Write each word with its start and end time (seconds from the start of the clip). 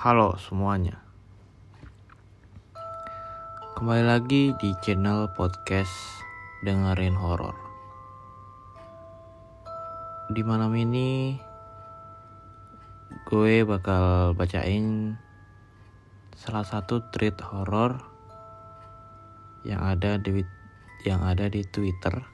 Halo 0.00 0.32
semuanya. 0.40 0.96
Kembali 3.76 4.00
lagi 4.00 4.56
di 4.56 4.72
channel 4.80 5.28
podcast 5.36 5.92
dengerin 6.64 7.12
horor. 7.12 7.52
Di 10.32 10.40
malam 10.40 10.72
ini 10.72 11.36
gue 13.28 13.60
bakal 13.68 14.32
bacain 14.32 15.20
salah 16.32 16.64
satu 16.64 17.04
tweet 17.12 17.36
horor 17.44 18.00
yang 19.68 19.84
ada 19.84 20.16
di 20.16 20.40
yang 21.04 21.20
ada 21.28 21.52
di 21.52 21.60
Twitter 21.68 22.24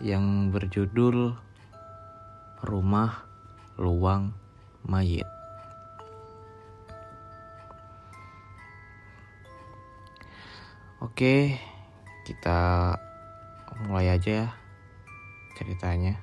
yang 0.00 0.48
berjudul 0.48 1.36
Rumah 2.64 3.12
Luang 3.76 4.39
Mayit. 4.86 5.26
Oke, 11.00 11.56
kita 12.28 12.94
mulai 13.88 14.12
aja 14.12 14.44
ya 14.44 14.48
ceritanya. 15.56 16.16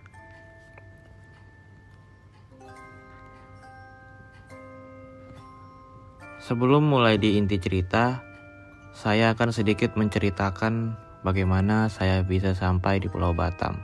Sebelum 6.42 6.88
mulai 6.88 7.20
di 7.20 7.36
inti 7.36 7.60
cerita, 7.60 8.24
saya 8.96 9.36
akan 9.36 9.52
sedikit 9.52 10.00
menceritakan 10.00 10.96
bagaimana 11.28 11.92
saya 11.92 12.24
bisa 12.24 12.56
sampai 12.56 13.04
di 13.04 13.12
Pulau 13.12 13.36
Batam 13.36 13.76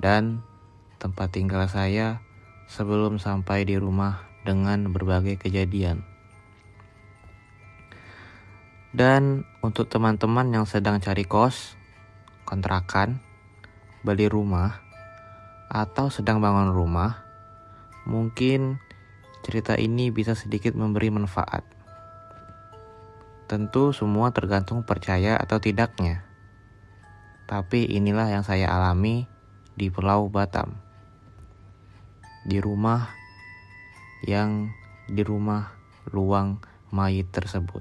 dan 0.00 0.40
tempat 0.96 1.28
tinggal 1.28 1.68
saya 1.68 2.23
sebelum 2.68 3.20
sampai 3.20 3.68
di 3.68 3.76
rumah 3.76 4.24
dengan 4.44 4.92
berbagai 4.92 5.40
kejadian. 5.40 6.04
Dan 8.94 9.42
untuk 9.58 9.90
teman-teman 9.90 10.54
yang 10.54 10.70
sedang 10.70 11.02
cari 11.02 11.26
kos, 11.26 11.74
kontrakan, 12.46 13.18
beli 14.06 14.30
rumah, 14.30 14.78
atau 15.66 16.14
sedang 16.14 16.38
bangun 16.38 16.70
rumah, 16.70 17.26
mungkin 18.06 18.78
cerita 19.42 19.74
ini 19.74 20.14
bisa 20.14 20.38
sedikit 20.38 20.78
memberi 20.78 21.10
manfaat. 21.10 21.66
Tentu 23.50 23.90
semua 23.90 24.30
tergantung 24.30 24.86
percaya 24.86 25.36
atau 25.36 25.58
tidaknya. 25.58 26.22
Tapi 27.50 27.90
inilah 27.90 28.30
yang 28.30 28.46
saya 28.46 28.72
alami 28.72 29.28
di 29.74 29.90
Pulau 29.90 30.30
Batam. 30.30 30.78
Di 32.44 32.60
rumah 32.60 33.08
yang 34.28 34.68
di 35.08 35.24
rumah 35.24 35.72
luang 36.12 36.60
mayit 36.92 37.32
tersebut. 37.32 37.80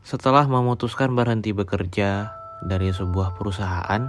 Setelah 0.00 0.48
memutuskan 0.48 1.12
berhenti 1.12 1.52
bekerja 1.52 2.32
dari 2.64 2.88
sebuah 2.88 3.36
perusahaan 3.36 4.08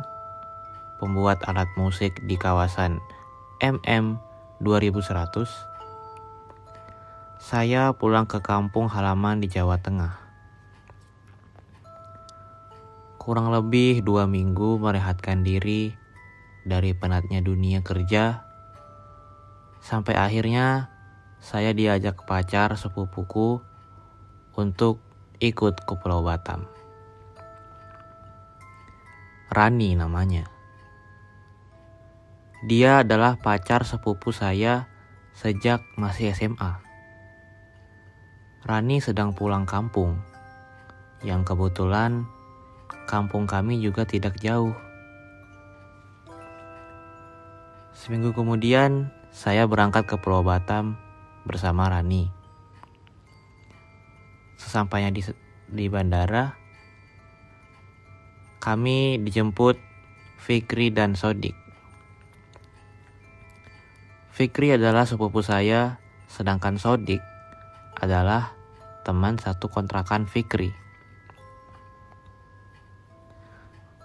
pembuat 1.03 1.43
alat 1.49 1.67
musik 1.75 2.15
di 2.23 2.39
kawasan 2.39 3.01
MM 3.59 4.15
2100, 4.63 5.49
saya 7.43 7.91
pulang 7.93 8.25
ke 8.25 8.39
kampung 8.39 8.87
halaman 8.87 9.41
di 9.41 9.49
Jawa 9.49 9.77
Tengah. 9.81 10.15
Kurang 13.19 13.51
lebih 13.51 14.05
dua 14.05 14.23
minggu 14.29 14.79
merehatkan 14.79 15.43
diri 15.43 16.06
dari 16.67 16.91
penatnya 16.91 17.39
dunia 17.39 17.79
kerja, 17.79 18.43
sampai 19.79 20.19
akhirnya 20.19 20.91
saya 21.39 21.71
diajak 21.71 22.27
pacar 22.27 22.75
sepupuku 22.75 23.63
untuk 24.59 24.99
ikut 25.39 25.87
ke 25.87 25.93
Pulau 25.95 26.25
Batam. 26.27 26.67
Rani 29.47 29.95
namanya. 29.95 30.43
Dia 32.67 33.05
adalah 33.05 33.39
pacar 33.39 33.87
sepupu 33.87 34.35
saya 34.35 34.91
sejak 35.31 35.79
masih 35.95 36.35
SMA. 36.35 36.83
Rani 38.67 38.99
sedang 38.99 39.31
pulang 39.31 39.63
kampung, 39.63 40.19
yang 41.23 41.47
kebetulan 41.47 42.27
kampung 43.07 43.47
kami 43.47 43.79
juga 43.79 44.03
tidak 44.03 44.35
jauh. 44.43 44.86
Seminggu 48.07 48.31
kemudian, 48.31 49.11
saya 49.35 49.67
berangkat 49.67 50.07
ke 50.07 50.15
Pulau 50.15 50.39
Batam 50.39 50.95
bersama 51.43 51.91
Rani. 51.91 52.31
Sesampainya 54.55 55.11
di, 55.11 55.19
di 55.67 55.91
bandara, 55.91 56.55
kami 58.63 59.19
dijemput 59.19 59.75
Fikri 60.39 60.87
dan 60.87 61.19
Sodik. 61.19 61.51
Fikri 64.31 64.71
adalah 64.71 65.03
sepupu 65.03 65.43
saya, 65.43 65.99
sedangkan 66.31 66.79
Sodik 66.79 67.19
adalah 67.91 68.55
teman 69.03 69.35
satu 69.35 69.67
kontrakan 69.67 70.31
Fikri. 70.31 70.71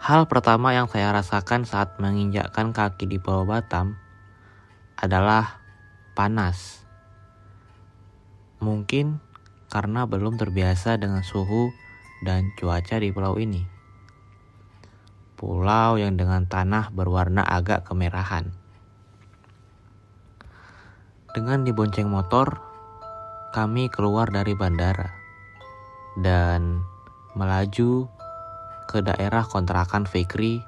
Hal 0.02 0.26
pertama 0.26 0.74
yang 0.74 0.90
saya 0.90 1.14
rasakan 1.14 1.62
saat 1.62 2.02
menginjakkan 2.02 2.74
kaki 2.74 3.06
di 3.06 3.22
Pulau 3.22 3.46
Batam 3.46 3.94
adalah 4.98 5.62
panas. 6.18 6.82
Mungkin 8.58 9.22
karena 9.70 10.02
belum 10.02 10.42
terbiasa 10.42 10.98
dengan 10.98 11.22
suhu 11.22 11.70
dan 12.26 12.50
cuaca 12.58 12.98
di 12.98 13.14
pulau 13.14 13.38
ini. 13.38 13.62
Pulau 15.38 15.94
yang 15.94 16.19
dengan 16.19 16.50
tanah 16.50 16.90
berwarna 16.90 17.46
agak 17.46 17.86
kemerahan. 17.86 18.50
Dengan 21.30 21.62
dibonceng 21.62 22.10
motor, 22.10 22.58
kami 23.54 23.86
keluar 23.86 24.26
dari 24.34 24.58
bandara 24.58 25.14
dan 26.19 26.82
melaju 27.38 28.10
ke 28.87 29.00
daerah 29.00 29.47
kontrakan 29.47 30.04
Fikri 30.04 30.62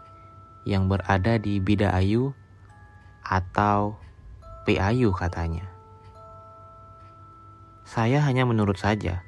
yang 0.65 0.89
berada 0.89 1.37
di 1.37 1.61
Bida 1.61 1.93
Ayu 1.93 2.33
atau 3.25 4.01
PAyu 4.65 5.13
katanya. 5.13 5.69
Saya 7.85 8.25
hanya 8.25 8.49
menurut 8.49 8.81
saja. 8.81 9.21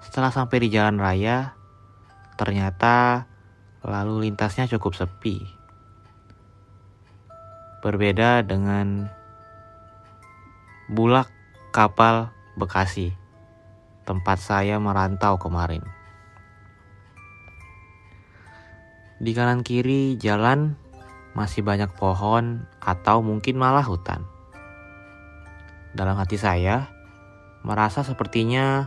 Setelah 0.00 0.32
sampai 0.32 0.64
di 0.64 0.68
jalan 0.72 0.96
raya, 0.96 1.52
ternyata 2.40 3.28
lalu 3.84 4.28
lintasnya 4.28 4.64
cukup 4.72 4.96
sepi. 4.96 5.44
Berbeda 7.84 8.42
dengan 8.42 9.12
Bulak 10.88 11.28
Kapal 11.70 12.32
Bekasi, 12.56 13.12
tempat 14.08 14.40
saya 14.40 14.80
merantau 14.80 15.36
kemarin. 15.36 15.97
Di 19.18 19.34
kanan 19.34 19.66
kiri 19.66 20.14
jalan 20.14 20.78
masih 21.34 21.66
banyak 21.66 21.90
pohon 21.98 22.70
atau 22.78 23.18
mungkin 23.18 23.58
malah 23.58 23.82
hutan. 23.82 24.22
Dalam 25.90 26.14
hati 26.14 26.38
saya, 26.38 26.86
merasa 27.66 28.06
sepertinya 28.06 28.86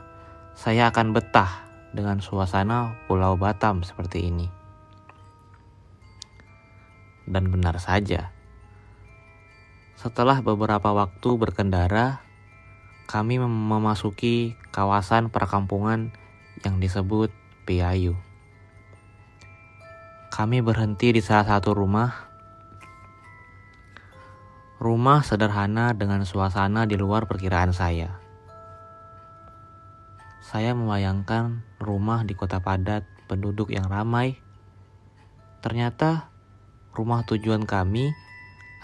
saya 0.56 0.88
akan 0.88 1.12
betah 1.12 1.68
dengan 1.92 2.24
suasana 2.24 2.96
Pulau 3.12 3.36
Batam 3.36 3.84
seperti 3.84 4.32
ini. 4.32 4.48
Dan 7.28 7.52
benar 7.52 7.76
saja, 7.84 8.32
setelah 10.00 10.40
beberapa 10.40 10.96
waktu 10.96 11.30
berkendara, 11.36 12.24
kami 13.12 13.36
memasuki 13.44 14.56
kawasan 14.72 15.28
perkampungan 15.28 16.16
yang 16.64 16.80
disebut 16.80 17.36
Piayu. 17.68 18.31
Kami 20.32 20.64
berhenti 20.64 21.12
di 21.12 21.20
salah 21.20 21.44
satu 21.44 21.76
rumah 21.76 22.32
Rumah 24.80 25.28
sederhana 25.28 25.92
dengan 25.92 26.24
suasana 26.24 26.88
di 26.88 26.96
luar 26.96 27.28
perkiraan 27.28 27.76
saya. 27.76 28.16
Saya 30.40 30.72
membayangkan 30.72 31.62
rumah 31.84 32.24
di 32.24 32.32
kota 32.34 32.64
padat, 32.64 33.04
penduduk 33.28 33.76
yang 33.76 33.92
ramai. 33.92 34.40
Ternyata 35.60 36.32
rumah 36.96 37.28
tujuan 37.28 37.68
kami 37.68 38.16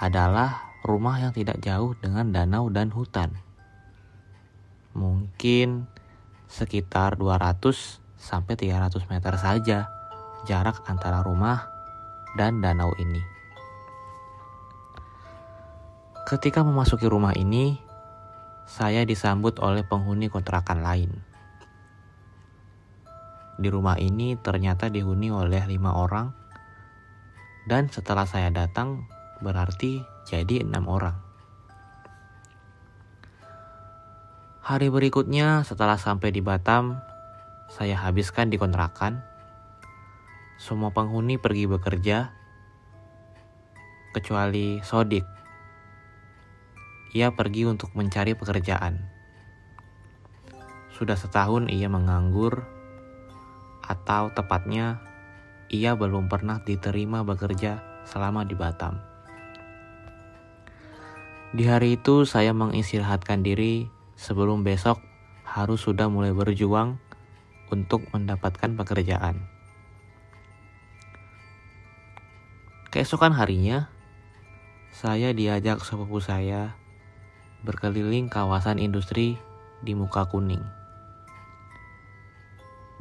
adalah 0.04 0.68
rumah 0.84 1.16
yang 1.16 1.32
tidak 1.32 1.64
jauh 1.64 1.96
dengan 1.96 2.28
danau 2.30 2.68
dan 2.68 2.92
hutan. 2.92 3.40
Mungkin 4.94 5.88
sekitar 6.52 7.16
200 7.16 8.04
sampai 8.20 8.54
300 8.60 9.08
meter 9.08 9.34
saja 9.40 9.97
jarak 10.48 10.80
antara 10.88 11.20
rumah 11.20 11.68
dan 12.40 12.64
danau 12.64 12.96
ini. 12.96 13.20
Ketika 16.24 16.64
memasuki 16.64 17.04
rumah 17.04 17.36
ini, 17.36 17.76
saya 18.64 19.04
disambut 19.04 19.60
oleh 19.60 19.84
penghuni 19.84 20.32
kontrakan 20.32 20.80
lain. 20.80 21.12
Di 23.60 23.68
rumah 23.68 24.00
ini 24.00 24.40
ternyata 24.40 24.88
dihuni 24.88 25.28
oleh 25.28 25.68
lima 25.68 26.00
orang, 26.00 26.32
dan 27.68 27.92
setelah 27.92 28.24
saya 28.24 28.48
datang 28.48 29.04
berarti 29.44 30.04
jadi 30.24 30.64
enam 30.64 30.88
orang. 30.88 31.16
Hari 34.68 34.92
berikutnya 34.92 35.64
setelah 35.64 35.96
sampai 35.96 36.36
di 36.36 36.44
Batam, 36.44 37.00
saya 37.72 37.96
habiskan 38.00 38.52
di 38.52 38.60
kontrakan. 38.60 39.27
Semua 40.58 40.90
penghuni 40.90 41.38
pergi 41.38 41.70
bekerja, 41.70 42.34
kecuali 44.12 44.82
Sodik 44.82 45.38
ia 47.16 47.32
pergi 47.32 47.66
untuk 47.66 47.96
mencari 47.98 48.36
pekerjaan. 48.38 49.00
Sudah 50.94 51.16
setahun 51.16 51.72
ia 51.72 51.88
menganggur, 51.88 52.68
atau 53.82 54.30
tepatnya 54.36 55.00
ia 55.72 55.96
belum 55.96 56.28
pernah 56.28 56.60
diterima 56.62 57.24
bekerja 57.24 58.04
selama 58.06 58.44
di 58.44 58.54
Batam. 58.54 59.00
Di 61.56 61.64
hari 61.66 61.96
itu 61.96 62.28
saya 62.28 62.52
mengistirahatkan 62.52 63.42
diri 63.42 63.88
sebelum 64.20 64.68
besok 64.68 65.00
harus 65.48 65.80
sudah 65.80 66.12
mulai 66.12 66.36
berjuang 66.36 67.00
untuk 67.72 68.04
mendapatkan 68.12 68.76
pekerjaan. 68.76 69.57
Keesokan 72.88 73.36
harinya, 73.36 73.92
saya 74.96 75.36
diajak 75.36 75.84
sepupu 75.84 76.24
saya 76.24 76.80
berkeliling 77.68 78.32
kawasan 78.32 78.80
industri 78.80 79.36
di 79.84 79.92
muka 79.92 80.24
kuning. 80.32 80.64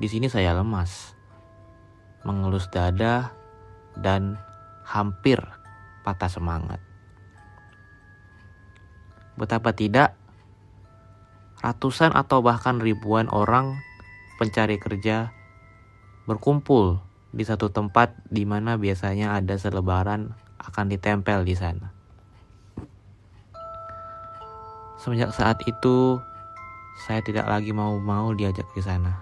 Di 0.03 0.11
sini 0.11 0.27
saya 0.27 0.59
lemas, 0.59 1.15
mengelus 2.27 2.67
dada, 2.67 3.31
dan 3.95 4.35
hampir 4.83 5.39
patah 6.03 6.35
semangat. 6.35 6.83
Betapa 9.39 9.71
tidak, 9.71 10.19
ratusan 11.63 12.11
atau 12.11 12.43
bahkan 12.43 12.83
ribuan 12.83 13.31
orang 13.31 13.79
pencari 14.43 14.83
kerja 14.83 15.31
berkumpul 16.27 17.06
di 17.37 17.45
satu 17.45 17.69
tempat 17.69 18.17
di 18.33 18.49
mana 18.49 18.81
biasanya 18.81 19.37
ada 19.37 19.61
selebaran 19.61 20.33
akan 20.57 20.87
ditempel 20.89 21.45
di 21.45 21.53
sana. 21.53 21.93
Semenjak 24.97 25.37
saat 25.37 25.61
itu, 25.69 26.17
saya 27.05 27.21
tidak 27.21 27.45
lagi 27.45 27.77
mau-mau 27.77 28.33
diajak 28.33 28.65
ke 28.73 28.81
sana. 28.81 29.21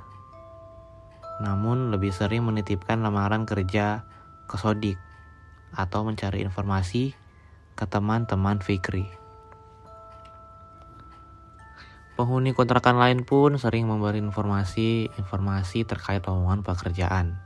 Namun 1.42 1.90
lebih 1.90 2.14
sering 2.14 2.46
menitipkan 2.46 3.02
lamaran 3.02 3.42
kerja 3.42 4.06
ke 4.46 4.54
Sodik 4.54 4.96
atau 5.74 6.06
mencari 6.06 6.46
informasi 6.46 7.18
ke 7.74 7.84
teman-teman 7.90 8.62
Fikri. 8.62 9.10
Penghuni 12.14 12.54
kontrakan 12.54 12.94
lain 12.94 13.26
pun 13.26 13.58
sering 13.58 13.90
memberi 13.90 14.22
informasi-informasi 14.22 15.82
terkait 15.82 16.22
lowongan 16.22 16.62
pekerjaan. 16.62 17.42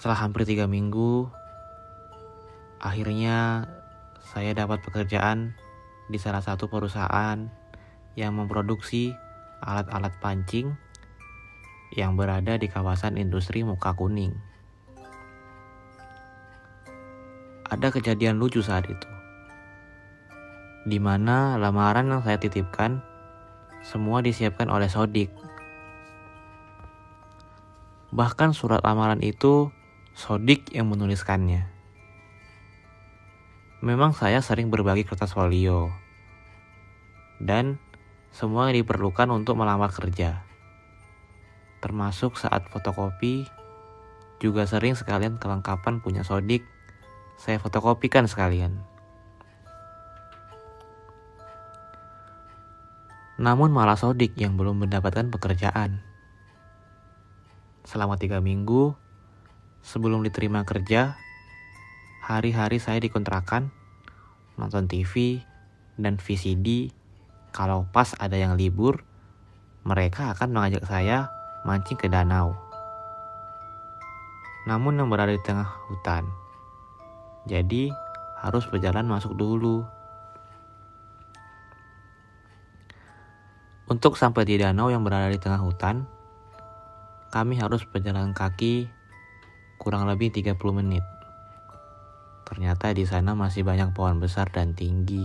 Setelah 0.00 0.24
hampir 0.24 0.48
tiga 0.48 0.64
minggu, 0.64 1.28
akhirnya 2.80 3.68
saya 4.32 4.56
dapat 4.56 4.80
pekerjaan 4.80 5.52
di 6.08 6.16
salah 6.16 6.40
satu 6.40 6.72
perusahaan 6.72 7.36
yang 8.16 8.32
memproduksi 8.32 9.12
alat-alat 9.60 10.16
pancing 10.24 10.72
yang 11.92 12.16
berada 12.16 12.56
di 12.56 12.64
kawasan 12.64 13.20
industri 13.20 13.60
muka 13.60 13.92
kuning. 13.92 14.32
Ada 17.68 17.92
kejadian 17.92 18.40
lucu 18.40 18.64
saat 18.64 18.88
itu, 18.88 19.10
di 20.88 20.96
mana 20.96 21.60
lamaran 21.60 22.08
yang 22.08 22.24
saya 22.24 22.40
titipkan 22.40 23.04
semua 23.84 24.24
disiapkan 24.24 24.72
oleh 24.72 24.88
Sodik. 24.88 25.28
Bahkan 28.16 28.56
surat 28.56 28.80
lamaran 28.80 29.20
itu 29.20 29.68
Sodik 30.20 30.68
yang 30.76 30.92
menuliskannya. 30.92 31.64
Memang 33.80 34.12
saya 34.12 34.44
sering 34.44 34.68
berbagi 34.68 35.08
kertas 35.08 35.32
folio. 35.32 35.88
Dan 37.40 37.80
semua 38.28 38.68
yang 38.68 38.84
diperlukan 38.84 39.32
untuk 39.32 39.56
melamar 39.56 39.88
kerja. 39.96 40.44
Termasuk 41.80 42.36
saat 42.36 42.68
fotokopi, 42.68 43.48
juga 44.44 44.68
sering 44.68 44.92
sekalian 44.92 45.40
kelengkapan 45.40 46.04
punya 46.04 46.20
sodik, 46.20 46.68
saya 47.40 47.56
fotokopikan 47.56 48.28
sekalian. 48.28 48.76
Namun 53.40 53.72
malah 53.72 53.96
sodik 53.96 54.36
yang 54.36 54.60
belum 54.60 54.84
mendapatkan 54.84 55.32
pekerjaan. 55.32 56.04
Selama 57.88 58.20
tiga 58.20 58.44
minggu, 58.44 59.08
sebelum 59.80 60.24
diterima 60.24 60.62
kerja, 60.68 61.16
hari-hari 62.24 62.78
saya 62.78 63.00
dikontrakan, 63.00 63.72
nonton 64.60 64.86
TV, 64.86 65.42
dan 65.96 66.20
VCD. 66.20 66.92
Kalau 67.50 67.88
pas 67.90 68.14
ada 68.22 68.38
yang 68.38 68.54
libur, 68.54 69.02
mereka 69.82 70.30
akan 70.36 70.54
mengajak 70.54 70.86
saya 70.86 71.32
mancing 71.66 71.98
ke 71.98 72.06
danau. 72.06 72.54
Namun 74.68 75.00
yang 75.00 75.08
berada 75.08 75.32
di 75.32 75.42
tengah 75.42 75.66
hutan. 75.90 76.28
Jadi 77.48 77.90
harus 78.40 78.68
berjalan 78.68 79.08
masuk 79.08 79.34
dulu. 79.34 79.82
Untuk 83.90 84.14
sampai 84.14 84.46
di 84.46 84.54
danau 84.60 84.86
yang 84.86 85.02
berada 85.02 85.26
di 85.26 85.40
tengah 85.40 85.58
hutan, 85.58 86.06
kami 87.34 87.58
harus 87.58 87.82
berjalan 87.90 88.30
kaki 88.30 88.86
kurang 89.80 90.04
lebih 90.04 90.28
30 90.28 90.60
menit. 90.76 91.00
Ternyata 92.44 92.92
di 92.92 93.08
sana 93.08 93.32
masih 93.32 93.64
banyak 93.64 93.96
pohon 93.96 94.20
besar 94.20 94.52
dan 94.52 94.76
tinggi. 94.76 95.24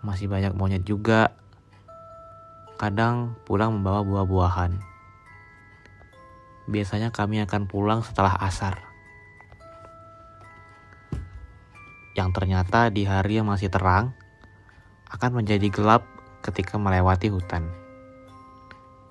Masih 0.00 0.24
banyak 0.24 0.56
monyet 0.56 0.88
juga. 0.88 1.36
Kadang 2.80 3.36
pulang 3.44 3.76
membawa 3.76 4.00
buah-buahan. 4.00 4.80
Biasanya 6.64 7.12
kami 7.12 7.44
akan 7.44 7.68
pulang 7.68 8.00
setelah 8.00 8.40
asar. 8.40 8.80
Yang 12.16 12.30
ternyata 12.40 12.88
di 12.88 13.04
hari 13.04 13.36
yang 13.36 13.52
masih 13.52 13.68
terang 13.68 14.16
akan 15.12 15.44
menjadi 15.44 15.68
gelap 15.68 16.08
ketika 16.40 16.80
melewati 16.80 17.28
hutan. 17.28 17.68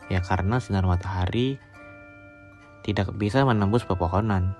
Ya 0.09 0.25
karena 0.25 0.57
sinar 0.57 0.87
matahari 0.89 1.61
tidak 2.83 3.15
bisa 3.15 3.47
menembus 3.47 3.87
pepohonan. 3.87 4.51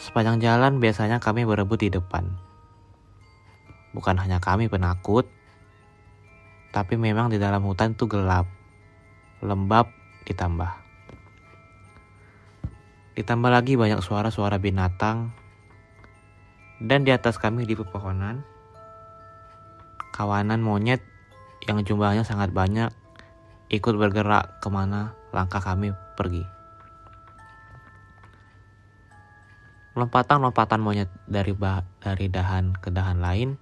Sepanjang 0.00 0.40
jalan 0.40 0.80
biasanya 0.80 1.20
kami 1.20 1.44
berebut 1.44 1.84
di 1.84 1.92
depan. 1.92 2.24
Bukan 3.92 4.16
hanya 4.16 4.40
kami 4.40 4.72
penakut, 4.72 5.28
tapi 6.72 6.96
memang 6.96 7.28
di 7.28 7.36
dalam 7.36 7.60
hutan 7.68 7.92
itu 7.92 8.08
gelap, 8.08 8.48
lembab 9.44 9.92
ditambah. 10.24 10.72
Ditambah 13.18 13.50
lagi 13.50 13.74
banyak 13.74 14.00
suara-suara 14.00 14.56
binatang, 14.56 15.34
dan 16.78 17.02
di 17.02 17.10
atas 17.10 17.36
kami 17.36 17.66
di 17.66 17.74
pepohonan, 17.74 18.46
kawanan 20.14 20.62
monyet 20.62 21.02
yang 21.66 21.82
jumlahnya 21.82 22.22
sangat 22.22 22.54
banyak 22.54 22.94
ikut 23.68 23.98
bergerak 23.98 24.62
ke 24.62 24.70
mana 24.70 25.17
langkah 25.34 25.60
kami 25.60 25.92
pergi. 26.16 26.44
Lompatan-lompatan 29.98 30.78
monyet 30.78 31.10
dari 31.26 31.52
dari 31.98 32.26
dahan 32.30 32.78
ke 32.78 32.94
dahan 32.94 33.18
lain 33.18 33.58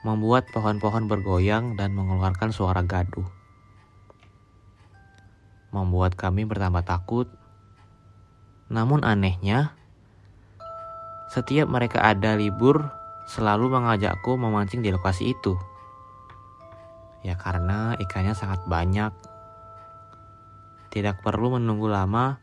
membuat 0.00 0.48
pohon-pohon 0.50 1.06
bergoyang 1.06 1.76
dan 1.76 1.92
mengeluarkan 1.92 2.50
suara 2.50 2.80
gaduh. 2.80 3.28
Membuat 5.70 6.16
kami 6.16 6.48
bertambah 6.48 6.82
takut. 6.82 7.28
Namun 8.72 9.04
anehnya, 9.04 9.76
setiap 11.30 11.70
mereka 11.70 12.02
ada 12.02 12.34
libur 12.34 12.90
selalu 13.30 13.70
mengajakku 13.70 14.34
memancing 14.34 14.82
di 14.82 14.90
lokasi 14.90 15.30
itu. 15.30 15.54
Ya 17.20 17.36
karena 17.36 17.94
ikannya 18.00 18.32
sangat 18.32 18.64
banyak. 18.66 19.12
Tidak 20.90 21.22
perlu 21.22 21.54
menunggu 21.54 21.86
lama 21.86 22.36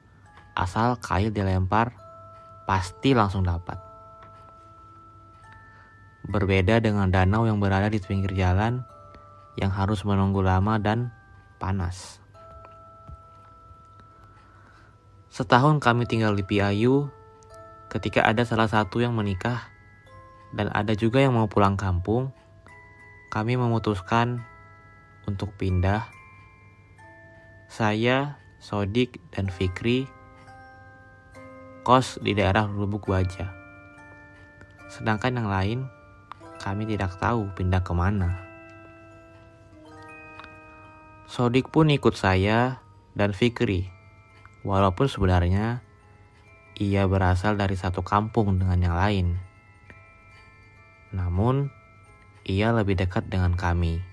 asal 0.55 0.97
kail 0.97 1.29
dilempar 1.29 1.93
pasti 2.63 3.11
langsung 3.11 3.43
dapat. 3.43 3.77
Berbeda 6.27 6.83
dengan 6.83 7.07
danau 7.07 7.47
yang 7.47 7.59
berada 7.59 7.87
di 7.87 7.99
pinggir 8.03 8.35
jalan 8.35 8.83
yang 9.55 9.71
harus 9.71 10.03
menunggu 10.03 10.43
lama 10.43 10.75
dan 10.79 11.11
panas. 11.59 12.19
Setahun 15.31 15.77
kami 15.77 16.09
tinggal 16.09 16.33
di 16.33 16.41
Piayu 16.41 17.07
ketika 17.93 18.25
ada 18.25 18.43
salah 18.43 18.67
satu 18.67 18.99
yang 18.99 19.15
menikah 19.15 19.69
dan 20.55 20.71
ada 20.71 20.95
juga 20.95 21.21
yang 21.21 21.35
mau 21.35 21.47
pulang 21.47 21.75
kampung, 21.75 22.31
kami 23.29 23.59
memutuskan 23.59 24.43
untuk 25.27 25.51
pindah. 25.55 26.16
Saya, 27.67 28.39
Sodik, 28.63 29.19
dan 29.35 29.51
Fikri 29.51 30.07
kos 31.87 32.19
di 32.19 32.35
daerah 32.35 32.67
Lubuk 32.67 33.07
Baja. 33.07 33.51
Sedangkan 34.91 35.39
yang 35.39 35.47
lain, 35.47 35.79
kami 36.59 36.83
tidak 36.83 37.15
tahu 37.19 37.47
pindah 37.55 37.79
ke 37.79 37.93
mana. 37.95 38.39
Sodik 41.27 41.71
pun 41.71 41.91
ikut 41.91 42.15
saya 42.15 42.83
dan 43.15 43.31
Fikri 43.31 43.87
walaupun 44.67 45.07
sebenarnya 45.07 45.79
ia 46.75 47.03
berasal 47.07 47.55
dari 47.55 47.79
satu 47.79 48.03
kampung 48.03 48.59
dengan 48.59 48.79
yang 48.83 48.95
lain. 48.95 49.27
Namun, 51.15 51.71
ia 52.43 52.75
lebih 52.75 52.99
dekat 52.99 53.31
dengan 53.31 53.55
kami. 53.55 54.03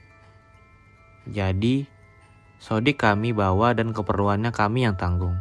Jadi, 1.26 1.93
sodik 2.62 3.02
kami 3.02 3.34
bawa 3.34 3.74
dan 3.74 3.90
keperluannya 3.90 4.54
kami 4.54 4.86
yang 4.86 4.96
tanggung. 4.96 5.36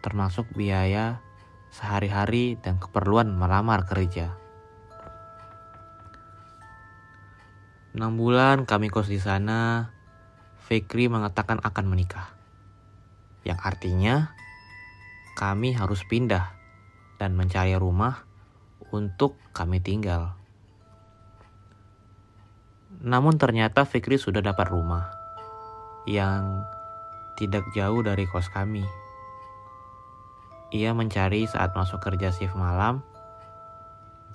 Termasuk 0.00 0.50
biaya 0.56 1.20
sehari-hari 1.70 2.58
dan 2.58 2.82
keperluan 2.82 3.30
melamar 3.30 3.86
kerja. 3.86 4.34
Enam 7.90 8.14
bulan 8.14 8.66
kami 8.66 8.86
kos 8.86 9.10
di 9.10 9.18
sana, 9.18 9.90
Fikri 10.70 11.10
mengatakan 11.10 11.58
akan 11.58 11.86
menikah 11.90 12.30
yang 13.42 13.58
artinya 13.58 14.30
kami 15.34 15.72
harus 15.72 16.04
pindah 16.04 16.52
dan 17.16 17.34
mencari 17.34 17.74
rumah 17.74 18.22
untuk 18.94 19.34
kami 19.56 19.80
tinggal. 19.80 20.36
Namun 23.00 23.40
ternyata 23.40 23.88
Fikri 23.88 24.20
sudah 24.20 24.44
dapat 24.44 24.68
rumah 24.68 25.19
yang 26.10 26.66
tidak 27.38 27.62
jauh 27.70 28.02
dari 28.02 28.26
kos 28.26 28.50
kami. 28.50 28.82
Ia 30.74 30.90
mencari 30.90 31.46
saat 31.46 31.70
masuk 31.78 32.02
kerja 32.02 32.34
shift 32.34 32.58
malam, 32.58 33.06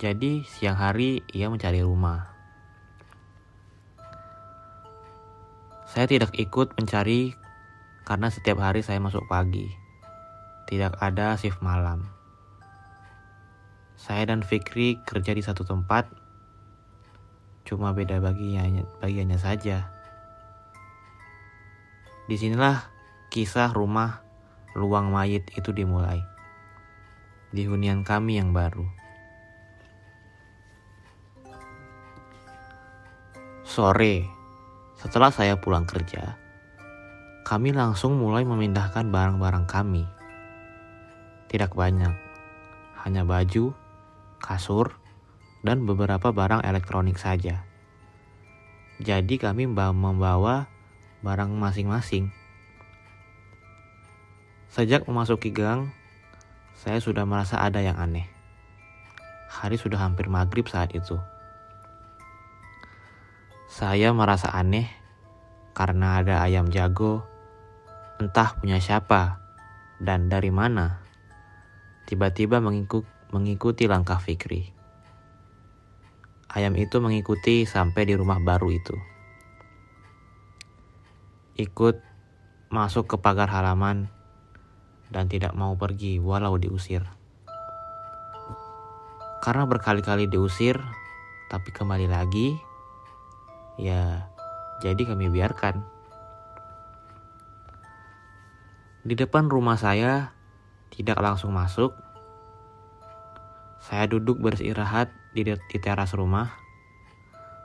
jadi 0.00 0.44
siang 0.48 0.76
hari 0.76 1.20
ia 1.36 1.52
mencari 1.52 1.84
rumah. 1.84 2.32
Saya 5.88 6.08
tidak 6.08 6.32
ikut 6.36 6.76
mencari 6.76 7.36
karena 8.04 8.28
setiap 8.28 8.60
hari 8.60 8.80
saya 8.84 9.00
masuk 9.00 9.24
pagi. 9.28 9.68
Tidak 10.68 11.00
ada 11.00 11.36
shift 11.40 11.60
malam. 11.60 12.04
Saya 13.96 14.28
dan 14.28 14.44
Fikri 14.44 15.00
kerja 15.08 15.32
di 15.32 15.40
satu 15.40 15.64
tempat, 15.64 16.04
cuma 17.64 17.96
beda 17.96 18.20
bagiannya, 18.20 18.84
bagiannya 19.00 19.40
saja. 19.40 19.95
Di 22.26 22.34
sinilah 22.34 22.90
kisah 23.30 23.70
rumah 23.70 24.26
luang 24.74 25.14
mayit 25.14 25.46
itu 25.54 25.70
dimulai. 25.70 26.18
Di 27.54 27.62
hunian 27.70 28.02
kami 28.02 28.42
yang 28.42 28.50
baru. 28.50 28.82
Sore, 33.62 34.26
setelah 34.98 35.30
saya 35.30 35.54
pulang 35.54 35.86
kerja, 35.86 36.34
kami 37.46 37.70
langsung 37.70 38.18
mulai 38.18 38.42
memindahkan 38.42 39.06
barang-barang 39.06 39.66
kami. 39.70 40.02
Tidak 41.46 41.78
banyak, 41.78 42.14
hanya 43.06 43.22
baju, 43.22 43.70
kasur, 44.42 44.98
dan 45.62 45.86
beberapa 45.86 46.34
barang 46.34 46.66
elektronik 46.66 47.22
saja. 47.22 47.62
Jadi 48.98 49.38
kami 49.38 49.70
membawa 49.70 50.66
barang 51.24 51.52
masing-masing. 51.54 52.32
Sejak 54.72 55.08
memasuki 55.08 55.54
gang, 55.54 55.94
saya 56.76 57.00
sudah 57.00 57.24
merasa 57.24 57.62
ada 57.62 57.80
yang 57.80 57.96
aneh. 57.96 58.28
Hari 59.48 59.80
sudah 59.80 60.02
hampir 60.04 60.28
maghrib 60.28 60.68
saat 60.68 60.92
itu. 60.92 61.16
Saya 63.72 64.12
merasa 64.12 64.52
aneh 64.52 64.88
karena 65.72 66.20
ada 66.20 66.44
ayam 66.44 66.68
jago 66.68 67.24
entah 68.16 68.56
punya 68.56 68.80
siapa 68.80 69.40
dan 70.00 70.28
dari 70.28 70.48
mana, 70.52 71.00
tiba-tiba 72.04 72.60
mengikuti 73.32 73.84
langkah 73.88 74.20
Fikri. 74.20 74.72
Ayam 76.52 76.76
itu 76.76 77.00
mengikuti 77.00 77.68
sampai 77.68 78.08
di 78.08 78.16
rumah 78.16 78.40
baru 78.40 78.72
itu. 78.72 78.96
Ikut 81.56 81.96
masuk 82.68 83.08
ke 83.08 83.16
pagar 83.16 83.48
halaman 83.48 84.12
dan 85.08 85.24
tidak 85.24 85.56
mau 85.56 85.72
pergi 85.72 86.20
walau 86.20 86.60
diusir. 86.60 87.00
Karena 89.40 89.64
berkali-kali 89.64 90.28
diusir, 90.28 90.76
tapi 91.48 91.70
kembali 91.72 92.12
lagi, 92.12 92.58
ya 93.80 94.28
jadi 94.84 95.00
kami 95.08 95.32
biarkan. 95.32 95.80
Di 99.06 99.14
depan 99.14 99.46
rumah 99.46 99.78
saya 99.78 100.34
tidak 100.90 101.22
langsung 101.22 101.54
masuk. 101.54 101.94
Saya 103.80 104.10
duduk 104.10 104.42
beristirahat 104.42 105.14
di, 105.30 105.46
di 105.46 105.78
teras 105.78 106.10
rumah 106.10 106.50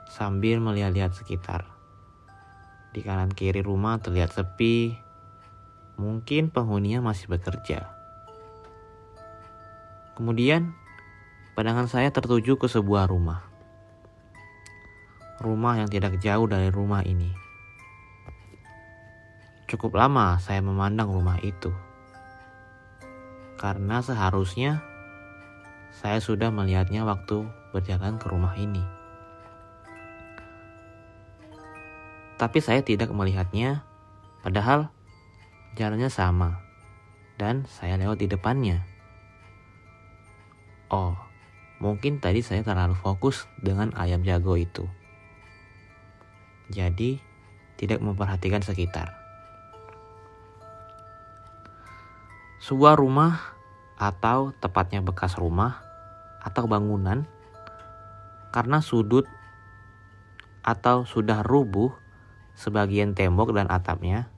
sambil 0.06 0.62
melihat-lihat 0.62 1.18
sekitar. 1.18 1.71
Di 2.92 3.00
kanan 3.00 3.32
kiri 3.32 3.64
rumah 3.64 3.96
terlihat 3.96 4.36
sepi. 4.36 5.00
Mungkin 5.96 6.52
penghuninya 6.52 7.00
masih 7.00 7.32
bekerja. 7.32 7.88
Kemudian, 10.12 10.76
pandangan 11.56 11.88
saya 11.88 12.12
tertuju 12.12 12.60
ke 12.60 12.68
sebuah 12.68 13.08
rumah. 13.08 13.48
Rumah 15.40 15.80
yang 15.80 15.88
tidak 15.88 16.20
jauh 16.20 16.44
dari 16.44 16.68
rumah 16.68 17.00
ini. 17.00 17.32
Cukup 19.72 19.96
lama 19.96 20.36
saya 20.36 20.60
memandang 20.60 21.08
rumah 21.08 21.40
itu. 21.40 21.72
Karena 23.56 24.04
seharusnya 24.04 24.84
saya 25.96 26.20
sudah 26.20 26.52
melihatnya 26.52 27.08
waktu 27.08 27.48
berjalan 27.72 28.20
ke 28.20 28.28
rumah 28.28 28.52
ini. 28.60 29.01
Tapi 32.42 32.58
saya 32.58 32.82
tidak 32.82 33.14
melihatnya, 33.14 33.86
padahal 34.42 34.90
jalannya 35.78 36.10
sama 36.10 36.58
dan 37.38 37.70
saya 37.70 37.94
lewat 37.94 38.18
di 38.18 38.26
depannya. 38.26 38.82
Oh, 40.90 41.14
mungkin 41.78 42.18
tadi 42.18 42.42
saya 42.42 42.66
terlalu 42.66 42.98
fokus 42.98 43.46
dengan 43.62 43.94
ayam 43.94 44.26
jago 44.26 44.58
itu. 44.58 44.90
Jadi, 46.66 47.22
tidak 47.78 48.02
memperhatikan 48.02 48.66
sekitar. 48.66 49.14
Sebuah 52.58 52.98
rumah 52.98 53.54
atau 53.94 54.50
tepatnya 54.58 54.98
bekas 54.98 55.38
rumah 55.38 55.78
atau 56.42 56.66
bangunan 56.66 57.22
karena 58.50 58.82
sudut 58.82 59.30
atau 60.66 61.06
sudah 61.06 61.46
rubuh 61.46 62.01
sebagian 62.62 63.18
tembok 63.18 63.50
dan 63.50 63.66
atapnya. 63.66 64.30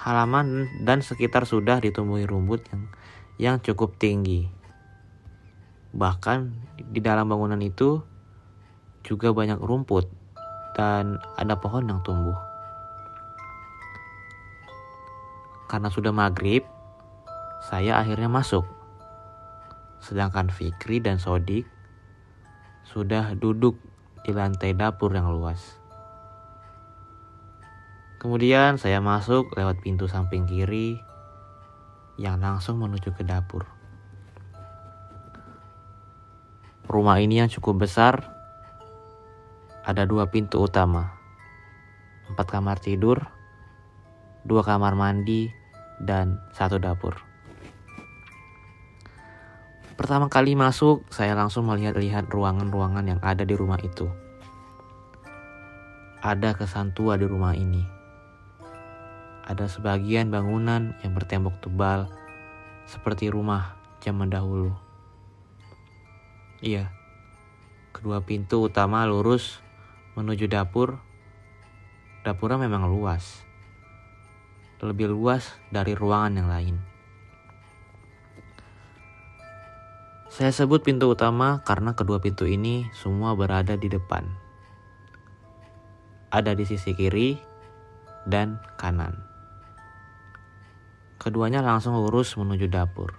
Halaman 0.00 0.68
dan 0.88 1.04
sekitar 1.04 1.44
sudah 1.44 1.76
ditumbuhi 1.84 2.24
rumput 2.24 2.64
yang 2.72 2.82
yang 3.36 3.56
cukup 3.60 4.00
tinggi. 4.00 4.48
Bahkan 5.92 6.38
di 6.88 7.04
dalam 7.04 7.28
bangunan 7.28 7.60
itu 7.60 8.00
juga 9.04 9.36
banyak 9.36 9.60
rumput 9.60 10.08
dan 10.72 11.20
ada 11.36 11.60
pohon 11.60 11.84
yang 11.84 12.00
tumbuh. 12.00 12.36
Karena 15.68 15.92
sudah 15.92 16.12
maghrib, 16.12 16.64
saya 17.68 18.00
akhirnya 18.00 18.32
masuk. 18.32 18.64
Sedangkan 20.00 20.48
Fikri 20.52 21.00
dan 21.00 21.16
Sodik 21.16 21.64
sudah 22.84 23.32
duduk 23.36 23.80
di 24.24 24.32
lantai 24.32 24.72
dapur 24.72 25.12
yang 25.12 25.28
luas. 25.28 25.60
Kemudian 28.16 28.80
saya 28.80 29.04
masuk 29.04 29.52
lewat 29.52 29.84
pintu 29.84 30.08
samping 30.08 30.48
kiri 30.48 30.96
yang 32.16 32.40
langsung 32.40 32.80
menuju 32.80 33.12
ke 33.12 33.20
dapur. 33.20 33.68
Rumah 36.88 37.20
ini 37.20 37.44
yang 37.44 37.52
cukup 37.52 37.84
besar, 37.84 38.24
ada 39.84 40.08
dua 40.08 40.32
pintu 40.32 40.64
utama, 40.64 41.12
empat 42.32 42.48
kamar 42.48 42.80
tidur, 42.80 43.20
dua 44.48 44.64
kamar 44.64 44.96
mandi, 44.96 45.52
dan 46.00 46.40
satu 46.56 46.80
dapur. 46.80 47.33
Pertama 49.94 50.26
kali 50.26 50.58
masuk, 50.58 51.06
saya 51.06 51.38
langsung 51.38 51.70
melihat-lihat 51.70 52.26
ruangan-ruangan 52.26 53.14
yang 53.14 53.20
ada 53.22 53.46
di 53.46 53.54
rumah 53.54 53.78
itu. 53.78 54.10
Ada 56.18 56.58
kesan 56.58 56.90
tua 56.98 57.14
di 57.14 57.22
rumah 57.30 57.54
ini. 57.54 57.86
Ada 59.46 59.70
sebagian 59.70 60.34
bangunan 60.34 60.98
yang 61.06 61.14
bertembok 61.14 61.62
tebal, 61.62 62.10
seperti 62.90 63.30
rumah 63.30 63.78
zaman 64.02 64.34
dahulu. 64.34 64.74
Iya, 66.58 66.90
kedua 67.94 68.18
pintu 68.26 68.66
utama 68.66 69.06
lurus 69.06 69.62
menuju 70.18 70.50
dapur. 70.50 70.98
Dapurnya 72.24 72.56
memang 72.56 72.88
luas, 72.88 73.44
lebih 74.82 75.12
luas 75.12 75.54
dari 75.70 75.94
ruangan 75.94 76.34
yang 76.40 76.48
lain. 76.48 76.93
Saya 80.34 80.50
sebut 80.50 80.82
pintu 80.82 81.14
utama 81.14 81.62
karena 81.62 81.94
kedua 81.94 82.18
pintu 82.18 82.42
ini 82.42 82.90
semua 82.90 83.38
berada 83.38 83.78
di 83.78 83.86
depan. 83.86 84.26
Ada 86.34 86.58
di 86.58 86.66
sisi 86.66 86.90
kiri 86.90 87.38
dan 88.26 88.58
kanan. 88.74 89.14
Keduanya 91.22 91.62
langsung 91.62 91.94
lurus 91.94 92.34
menuju 92.34 92.66
dapur. 92.66 93.14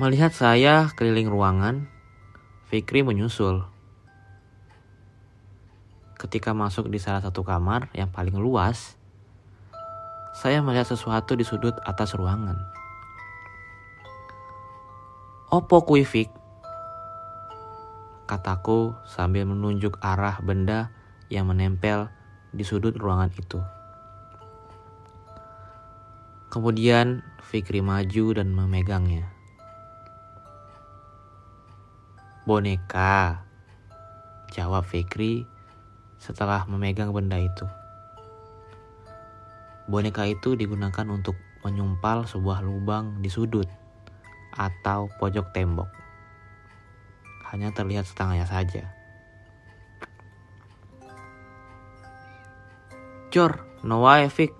Melihat 0.00 0.32
saya 0.32 0.88
keliling 0.96 1.28
ruangan, 1.28 1.92
Fikri 2.72 3.04
menyusul. 3.04 3.68
Ketika 6.16 6.56
masuk 6.56 6.88
di 6.88 6.96
salah 6.96 7.20
satu 7.20 7.44
kamar 7.44 7.92
yang 7.92 8.08
paling 8.08 8.40
luas, 8.40 8.96
saya 10.30 10.62
melihat 10.62 10.86
sesuatu 10.86 11.34
di 11.34 11.42
sudut 11.42 11.74
atas 11.82 12.14
ruangan. 12.14 12.56
Opo 15.50 15.82
kui 15.82 16.06
Fik? 16.06 16.30
Kataku 18.30 18.94
sambil 19.02 19.42
menunjuk 19.42 19.98
arah 19.98 20.38
benda 20.38 20.94
yang 21.26 21.50
menempel 21.50 22.06
di 22.54 22.62
sudut 22.62 22.94
ruangan 22.94 23.34
itu. 23.34 23.58
Kemudian 26.50 27.26
Fikri 27.42 27.82
maju 27.82 28.38
dan 28.38 28.54
memegangnya. 28.54 29.26
Boneka, 32.46 33.42
jawab 34.54 34.86
Fikri 34.86 35.46
setelah 36.22 36.66
memegang 36.70 37.10
benda 37.10 37.38
itu. 37.38 37.79
Boneka 39.90 40.22
itu 40.22 40.54
digunakan 40.54 41.02
untuk 41.10 41.34
menyumpal 41.66 42.22
sebuah 42.22 42.62
lubang 42.62 43.18
di 43.18 43.26
sudut 43.26 43.66
atau 44.54 45.10
pojok 45.18 45.50
tembok. 45.50 45.90
Hanya 47.50 47.74
terlihat 47.74 48.06
setengahnya 48.06 48.46
saja. 48.46 48.86
Jor, 53.34 53.66
Noah 53.82 54.30
Fik, 54.30 54.54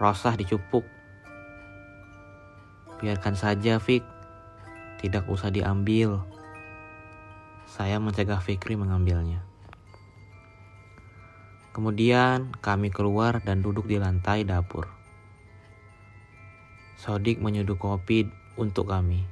Rosah 0.00 0.40
dicupuk. 0.40 0.88
Biarkan 3.04 3.36
saja 3.36 3.76
Fik, 3.76 4.00
tidak 5.04 5.28
usah 5.28 5.52
diambil. 5.52 6.24
Saya 7.68 8.00
mencegah 8.00 8.40
Fikri 8.40 8.80
mengambilnya. 8.80 9.49
Kemudian 11.70 12.50
kami 12.58 12.90
keluar 12.90 13.38
dan 13.46 13.62
duduk 13.62 13.86
di 13.86 13.94
lantai 14.02 14.42
dapur. 14.42 14.90
Sodik 16.98 17.38
menyeduh 17.38 17.78
kopi 17.78 18.26
untuk 18.58 18.90
kami. 18.90 19.22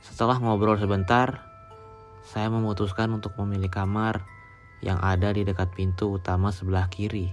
Setelah 0.00 0.40
ngobrol 0.40 0.80
sebentar, 0.80 1.44
saya 2.24 2.48
memutuskan 2.48 3.12
untuk 3.12 3.36
memilih 3.36 3.68
kamar 3.68 4.24
yang 4.80 4.98
ada 5.04 5.36
di 5.36 5.44
dekat 5.44 5.68
pintu 5.76 6.16
utama 6.16 6.48
sebelah 6.48 6.88
kiri. 6.88 7.30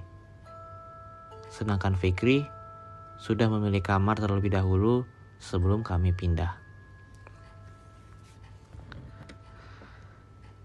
Sedangkan 1.48 1.96
Fikri 1.96 2.44
sudah 3.16 3.48
memilih 3.48 3.80
kamar 3.80 4.20
terlebih 4.20 4.52
dahulu 4.52 5.08
sebelum 5.40 5.88
kami 5.88 6.12
pindah. 6.12 6.65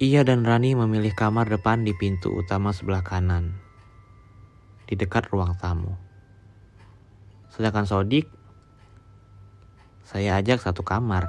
Ia 0.01 0.25
dan 0.25 0.49
Rani 0.49 0.73
memilih 0.73 1.13
kamar 1.13 1.45
depan 1.45 1.85
di 1.85 1.93
pintu 1.93 2.33
utama 2.33 2.73
sebelah 2.73 3.05
kanan, 3.05 3.53
di 4.89 4.97
dekat 4.97 5.29
ruang 5.29 5.53
tamu. 5.61 5.93
Sedangkan 7.53 7.85
Sodik, 7.85 8.25
saya 10.01 10.41
ajak 10.41 10.65
satu 10.65 10.81
kamar. 10.81 11.29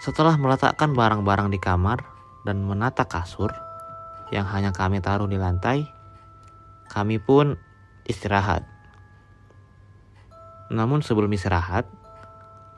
Setelah 0.00 0.40
meletakkan 0.40 0.96
barang-barang 0.96 1.52
di 1.52 1.60
kamar 1.60 2.00
dan 2.48 2.64
menata 2.64 3.04
kasur 3.04 3.52
yang 4.32 4.48
hanya 4.48 4.72
kami 4.72 5.04
taruh 5.04 5.28
di 5.28 5.36
lantai, 5.36 5.84
kami 6.88 7.20
pun 7.20 7.60
istirahat. 8.08 8.64
Namun 10.72 11.04
sebelum 11.04 11.28
istirahat, 11.28 11.84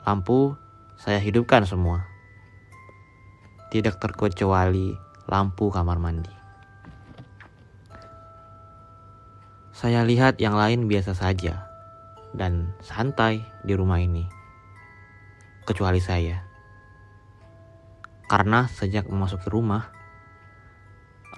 lampu 0.03 0.59
saya 0.99 1.23
hidupkan 1.23 1.63
semua 1.63 2.18
tidak 3.69 4.01
terkecuali 4.01 4.97
lampu 5.29 5.69
kamar 5.69 6.01
mandi. 6.01 6.33
Saya 9.69 10.03
lihat 10.03 10.41
yang 10.43 10.59
lain 10.59 10.89
biasa 10.91 11.15
saja 11.15 11.69
dan 12.35 12.75
santai 12.83 13.45
di 13.63 13.73
rumah 13.77 14.01
ini, 14.01 14.27
kecuali 15.63 16.03
saya. 16.03 16.43
Karena 18.27 18.67
sejak 18.67 19.07
memasuki 19.07 19.47
rumah, 19.47 19.89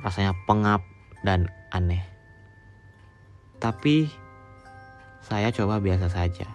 rasanya 0.02 0.34
pengap 0.50 0.82
dan 1.22 1.48
aneh. 1.70 2.04
Tapi 3.62 4.10
saya 5.22 5.54
coba 5.54 5.78
biasa 5.78 6.10
saja. 6.10 6.50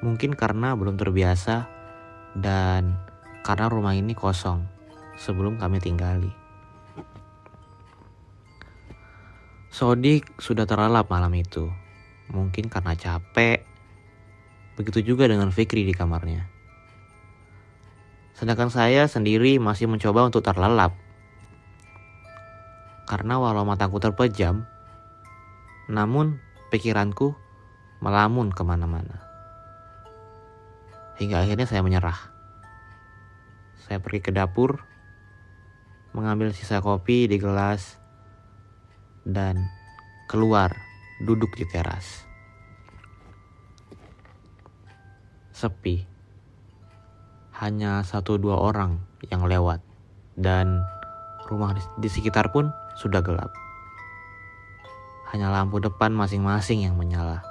Mungkin 0.00 0.32
karena 0.38 0.72
belum 0.78 0.96
terbiasa 0.96 1.68
dan 2.38 3.07
karena 3.42 3.66
rumah 3.70 3.94
ini 3.94 4.14
kosong 4.14 4.66
sebelum 5.18 5.58
kami 5.58 5.82
tinggali. 5.82 6.30
Sodik 9.68 10.26
sudah 10.42 10.66
terlelap 10.66 11.06
malam 11.06 11.30
itu, 11.38 11.70
mungkin 12.32 12.66
karena 12.66 12.98
capek. 12.98 13.62
Begitu 14.74 15.14
juga 15.14 15.26
dengan 15.26 15.50
Fikri 15.50 15.86
di 15.86 15.94
kamarnya. 15.94 16.46
Sedangkan 18.38 18.70
saya 18.70 19.10
sendiri 19.10 19.58
masih 19.58 19.90
mencoba 19.90 20.26
untuk 20.26 20.46
terlelap. 20.46 20.94
Karena 23.10 23.42
walau 23.42 23.66
mataku 23.66 23.98
terpejam, 23.98 24.62
namun 25.90 26.38
pikiranku 26.70 27.34
melamun 27.98 28.54
ke 28.54 28.62
mana-mana. 28.62 29.18
Hingga 31.18 31.42
akhirnya 31.42 31.66
saya 31.66 31.82
menyerah. 31.82 32.37
Saya 33.86 34.02
pergi 34.02 34.20
ke 34.24 34.30
dapur, 34.34 34.82
mengambil 36.16 36.50
sisa 36.50 36.82
kopi 36.82 37.30
di 37.30 37.38
gelas, 37.38 37.98
dan 39.28 39.68
keluar 40.26 40.72
duduk 41.22 41.52
di 41.54 41.68
teras. 41.68 42.24
Sepi. 45.52 46.06
Hanya 47.58 48.06
satu 48.06 48.38
dua 48.38 48.54
orang 48.54 49.02
yang 49.26 49.42
lewat 49.42 49.82
dan 50.38 50.86
rumah 51.50 51.74
di 51.98 52.06
sekitar 52.06 52.54
pun 52.54 52.70
sudah 52.94 53.18
gelap. 53.18 53.50
Hanya 55.34 55.50
lampu 55.50 55.82
depan 55.82 56.14
masing-masing 56.14 56.86
yang 56.86 56.94
menyala. 56.94 57.42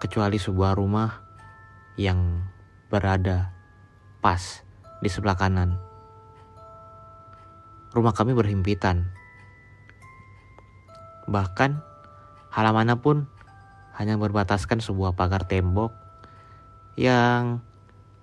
Kecuali 0.00 0.40
sebuah 0.40 0.74
rumah 0.74 1.20
yang 2.00 2.40
berada 2.88 3.57
pas 4.18 4.62
di 4.98 5.08
sebelah 5.10 5.38
kanan. 5.38 5.78
Rumah 7.94 8.12
kami 8.12 8.34
berhimpitan. 8.34 9.08
Bahkan 11.30 11.70
halamannya 12.52 12.98
pun 12.98 13.30
hanya 13.96 14.18
berbataskan 14.18 14.78
sebuah 14.82 15.14
pagar 15.18 15.46
tembok 15.46 15.90
yang 16.98 17.62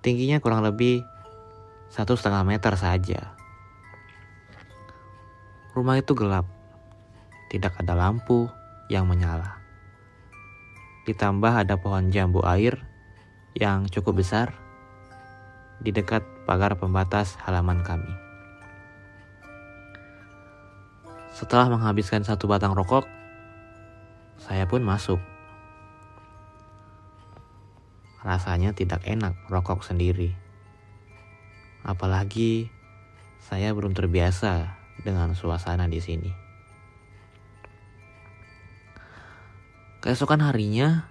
tingginya 0.00 0.40
kurang 0.40 0.64
lebih 0.64 1.04
Satu 1.86 2.18
setengah 2.18 2.42
meter 2.42 2.74
saja. 2.74 3.38
Rumah 5.72 6.02
itu 6.02 6.12
gelap. 6.18 6.44
Tidak 7.46 7.78
ada 7.78 7.94
lampu 7.94 8.50
yang 8.90 9.06
menyala. 9.06 9.62
Ditambah 11.06 11.62
ada 11.62 11.78
pohon 11.78 12.10
jambu 12.10 12.42
air 12.42 12.82
yang 13.54 13.86
cukup 13.86 14.18
besar 14.18 14.65
di 15.80 15.92
dekat 15.92 16.24
pagar 16.48 16.76
pembatas 16.78 17.36
halaman 17.44 17.84
kami. 17.84 18.12
Setelah 21.36 21.68
menghabiskan 21.68 22.24
satu 22.24 22.48
batang 22.48 22.72
rokok, 22.72 23.04
saya 24.40 24.64
pun 24.64 24.80
masuk. 24.80 25.20
Rasanya 28.24 28.72
tidak 28.72 29.04
enak 29.04 29.36
rokok 29.52 29.84
sendiri. 29.84 30.32
Apalagi 31.84 32.72
saya 33.38 33.70
belum 33.76 33.92
terbiasa 33.92 34.74
dengan 35.04 35.36
suasana 35.36 35.86
di 35.86 36.00
sini. 36.00 36.32
Keesokan 40.00 40.40
harinya, 40.40 41.04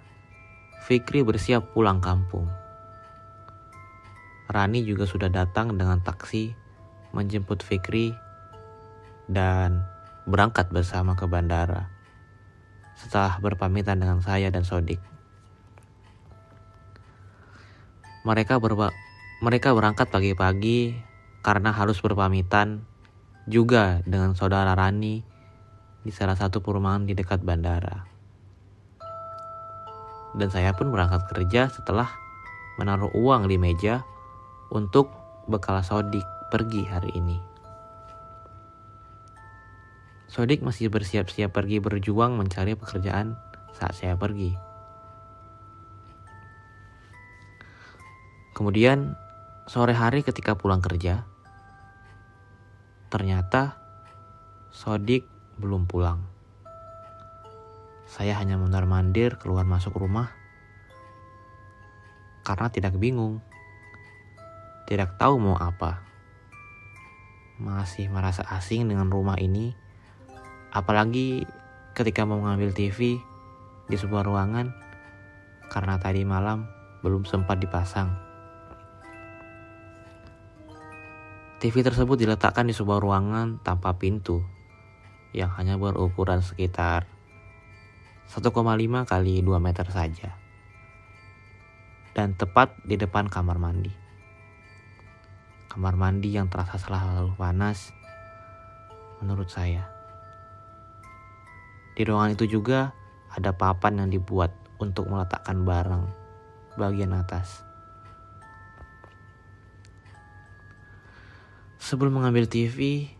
Fikri 0.90 1.22
bersiap 1.22 1.74
pulang 1.78 2.02
kampung. 2.02 2.65
Rani 4.46 4.86
juga 4.86 5.10
sudah 5.10 5.30
datang 5.30 5.74
dengan 5.74 5.98
taksi 6.06 6.54
menjemput 7.16 7.66
Fikri 7.66 8.14
dan 9.26 9.82
berangkat 10.30 10.70
bersama 10.70 11.18
ke 11.18 11.26
bandara 11.26 11.90
setelah 12.96 13.42
berpamitan 13.42 13.98
dengan 13.98 14.22
saya 14.22 14.54
dan 14.54 14.62
Sodik. 14.62 15.02
Mereka 18.26 18.58
berba 18.58 18.90
mereka 19.42 19.74
berangkat 19.74 20.10
pagi-pagi 20.10 20.98
karena 21.46 21.70
harus 21.70 22.02
berpamitan 22.02 22.86
juga 23.46 24.02
dengan 24.06 24.34
saudara 24.34 24.74
Rani 24.74 25.22
di 26.02 26.12
salah 26.14 26.38
satu 26.38 26.62
perumahan 26.62 27.06
di 27.06 27.14
dekat 27.14 27.42
bandara. 27.46 28.06
Dan 30.36 30.50
saya 30.50 30.74
pun 30.74 30.90
berangkat 30.90 31.26
kerja 31.30 31.70
setelah 31.70 32.10
menaruh 32.82 33.14
uang 33.14 33.48
di 33.48 33.56
meja 33.56 34.04
untuk 34.76 35.08
bekal 35.48 35.80
Sodik 35.80 36.28
pergi 36.52 36.84
hari 36.84 37.16
ini. 37.16 37.40
Sodik 40.28 40.60
masih 40.60 40.92
bersiap-siap 40.92 41.56
pergi 41.56 41.80
berjuang 41.80 42.36
mencari 42.36 42.76
pekerjaan 42.76 43.40
saat 43.72 43.96
saya 43.96 44.20
pergi. 44.20 44.52
Kemudian 48.52 49.16
sore 49.64 49.96
hari 49.96 50.28
ketika 50.28 50.60
pulang 50.60 50.84
kerja, 50.84 51.24
ternyata 53.08 53.80
Sodik 54.76 55.24
belum 55.56 55.88
pulang. 55.88 56.20
Saya 58.12 58.36
hanya 58.36 58.60
mondar-mandir 58.60 59.40
keluar 59.40 59.64
masuk 59.64 59.96
rumah 59.96 60.36
karena 62.44 62.68
tidak 62.68 63.00
bingung, 63.00 63.40
tidak 64.86 65.18
tahu 65.18 65.42
mau 65.42 65.58
apa. 65.58 66.06
Masih 67.58 68.10
merasa 68.10 68.46
asing 68.46 68.86
dengan 68.86 69.10
rumah 69.10 69.38
ini, 69.42 69.74
apalagi 70.70 71.46
ketika 71.96 72.28
mau 72.28 72.38
mengambil 72.38 72.76
TV 72.76 73.18
di 73.86 73.96
sebuah 73.96 74.28
ruangan 74.28 74.70
karena 75.72 75.96
tadi 75.98 76.22
malam 76.28 76.68
belum 77.02 77.26
sempat 77.26 77.58
dipasang. 77.58 78.14
TV 81.58 81.82
tersebut 81.82 82.20
diletakkan 82.20 82.70
di 82.70 82.76
sebuah 82.76 83.02
ruangan 83.02 83.64
tanpa 83.64 83.98
pintu 83.98 84.44
yang 85.34 85.50
hanya 85.58 85.80
berukuran 85.80 86.44
sekitar 86.44 87.10
1,5 88.30 88.52
kali 89.08 89.42
2 89.42 89.58
meter 89.58 89.88
saja. 89.90 90.36
Dan 92.16 92.38
tepat 92.38 92.76
di 92.86 92.96
depan 92.96 93.28
kamar 93.28 93.60
mandi. 93.60 94.05
Kamar 95.76 96.00
mandi 96.00 96.32
yang 96.32 96.48
terasa 96.48 96.80
selalu 96.80 97.36
panas 97.36 97.92
menurut 99.20 99.52
saya. 99.52 99.92
Di 102.00 102.08
ruangan 102.08 102.32
itu 102.32 102.48
juga 102.48 102.96
ada 103.28 103.52
papan 103.52 104.00
yang 104.00 104.08
dibuat 104.08 104.56
untuk 104.80 105.12
meletakkan 105.12 105.68
barang 105.68 106.08
bagian 106.80 107.12
atas. 107.12 107.60
Sebelum 111.76 112.24
mengambil 112.24 112.48
TV, 112.48 113.12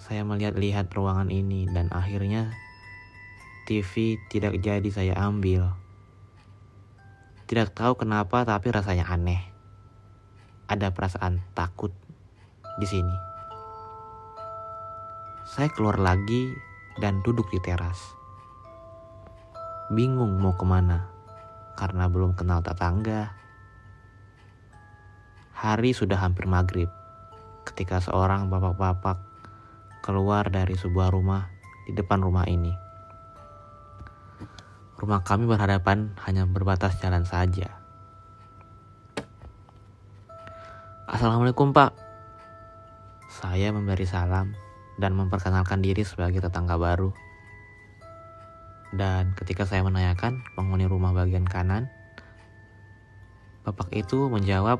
saya 0.00 0.24
melihat-lihat 0.24 0.88
ruangan 0.96 1.28
ini 1.28 1.68
dan 1.68 1.92
akhirnya 1.92 2.56
TV 3.68 4.16
tidak 4.32 4.56
jadi 4.64 4.88
saya 4.88 5.12
ambil. 5.28 5.76
Tidak 7.44 7.76
tahu 7.76 8.00
kenapa 8.00 8.48
tapi 8.48 8.72
rasanya 8.72 9.12
aneh. 9.12 9.57
Ada 10.68 10.92
perasaan 10.92 11.40
takut 11.56 11.88
di 12.76 12.84
sini. 12.84 13.16
Saya 15.48 15.72
keluar 15.72 15.96
lagi 15.96 16.52
dan 17.00 17.24
duduk 17.24 17.48
di 17.48 17.56
teras. 17.64 17.96
Bingung 19.88 20.36
mau 20.36 20.52
ke 20.60 20.68
mana 20.68 21.08
karena 21.72 22.04
belum 22.12 22.36
kenal 22.36 22.60
tetangga. 22.60 23.32
Hari 25.56 25.96
sudah 25.96 26.20
hampir 26.20 26.44
maghrib 26.44 26.92
ketika 27.64 28.04
seorang 28.04 28.52
bapak-bapak 28.52 29.16
keluar 30.04 30.52
dari 30.52 30.76
sebuah 30.76 31.08
rumah 31.08 31.48
di 31.88 31.96
depan 31.96 32.20
rumah 32.20 32.44
ini. 32.44 32.76
Rumah 35.00 35.24
kami 35.24 35.48
berhadapan 35.48 36.12
hanya 36.28 36.44
berbatas 36.44 37.00
jalan 37.00 37.24
saja. 37.24 37.77
Assalamualaikum 41.18 41.74
pak. 41.74 41.98
Saya 43.26 43.74
memberi 43.74 44.06
salam 44.06 44.54
dan 45.02 45.18
memperkenalkan 45.18 45.82
diri 45.82 46.06
sebagai 46.06 46.38
tetangga 46.38 46.78
baru. 46.78 47.10
Dan 48.94 49.34
ketika 49.34 49.66
saya 49.66 49.82
menanyakan 49.82 50.46
penghuni 50.54 50.86
rumah 50.86 51.10
bagian 51.10 51.42
kanan, 51.42 51.90
bapak 53.66 53.90
itu 53.98 54.30
menjawab 54.30 54.78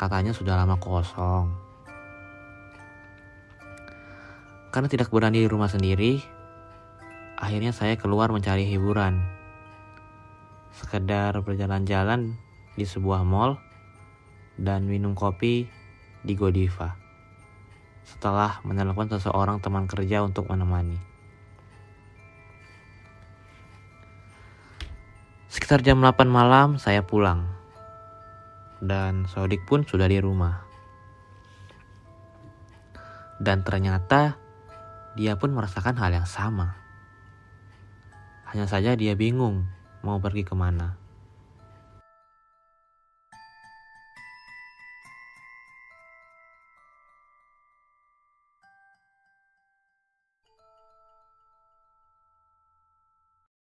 katanya 0.00 0.32
sudah 0.32 0.56
lama 0.56 0.80
kosong. 0.80 1.52
Karena 4.72 4.88
tidak 4.88 5.12
berani 5.12 5.44
di 5.44 5.52
rumah 5.52 5.68
sendiri, 5.68 6.16
akhirnya 7.36 7.76
saya 7.76 8.00
keluar 8.00 8.32
mencari 8.32 8.64
hiburan. 8.72 9.20
Sekedar 10.80 11.36
berjalan-jalan 11.44 12.40
di 12.72 12.88
sebuah 12.88 13.20
mall 13.20 13.60
dan 14.60 14.84
minum 14.84 15.16
kopi 15.16 15.68
di 16.22 16.32
Godiva. 16.36 16.96
Setelah 18.02 18.60
menelepon 18.66 19.10
seseorang 19.10 19.62
teman 19.62 19.86
kerja 19.86 20.22
untuk 20.22 20.50
menemani. 20.50 20.98
Sekitar 25.52 25.84
jam 25.84 26.00
8 26.00 26.26
malam 26.26 26.80
saya 26.80 27.04
pulang. 27.04 27.44
Dan 28.82 29.30
Sodik 29.30 29.62
pun 29.68 29.86
sudah 29.86 30.10
di 30.10 30.18
rumah. 30.18 30.64
Dan 33.38 33.62
ternyata 33.62 34.40
dia 35.12 35.36
pun 35.36 35.52
merasakan 35.52 35.98
hal 36.00 36.10
yang 36.14 36.26
sama. 36.26 36.78
Hanya 38.48 38.64
saja 38.64 38.96
dia 38.96 39.12
bingung 39.12 39.68
mau 40.00 40.18
pergi 40.18 40.42
ke 40.44 40.56
mana. 40.56 41.01